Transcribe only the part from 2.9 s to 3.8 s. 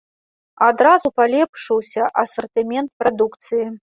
прадукцыі.